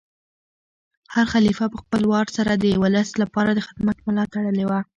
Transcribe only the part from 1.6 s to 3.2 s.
په خپل وار سره د ولس